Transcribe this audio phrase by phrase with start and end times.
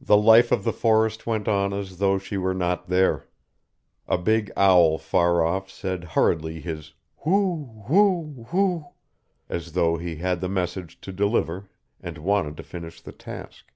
[0.00, 3.28] The life of the forest went on as though she were not there.
[4.08, 8.86] A big owl far off said hurriedly his whoo whoo whoo,
[9.48, 11.70] as though he had the message to deliver
[12.00, 13.66] and wanted to finish the task.